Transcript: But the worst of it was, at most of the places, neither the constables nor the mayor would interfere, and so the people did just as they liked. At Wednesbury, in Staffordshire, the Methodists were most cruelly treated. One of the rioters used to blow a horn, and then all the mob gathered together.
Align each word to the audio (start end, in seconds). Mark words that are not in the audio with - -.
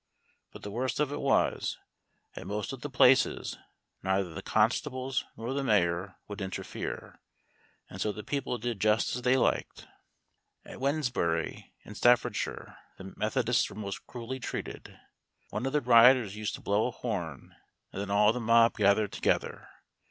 But 0.51 0.63
the 0.63 0.71
worst 0.71 0.99
of 0.99 1.11
it 1.11 1.21
was, 1.21 1.77
at 2.35 2.47
most 2.47 2.73
of 2.73 2.81
the 2.81 2.89
places, 2.89 3.59
neither 4.01 4.33
the 4.33 4.41
constables 4.41 5.25
nor 5.37 5.53
the 5.53 5.63
mayor 5.63 6.15
would 6.27 6.41
interfere, 6.41 7.21
and 7.87 8.01
so 8.01 8.11
the 8.11 8.23
people 8.23 8.57
did 8.57 8.81
just 8.81 9.15
as 9.15 9.21
they 9.21 9.37
liked. 9.37 9.85
At 10.65 10.79
Wednesbury, 10.79 11.73
in 11.85 11.93
Staffordshire, 11.93 12.77
the 12.97 13.13
Methodists 13.15 13.69
were 13.69 13.75
most 13.75 14.07
cruelly 14.07 14.39
treated. 14.39 14.97
One 15.51 15.67
of 15.67 15.73
the 15.73 15.81
rioters 15.81 16.35
used 16.35 16.55
to 16.55 16.61
blow 16.61 16.87
a 16.87 16.91
horn, 16.91 17.55
and 17.93 18.01
then 18.01 18.09
all 18.09 18.33
the 18.33 18.39
mob 18.39 18.77
gathered 18.77 19.11
together. 19.11 19.67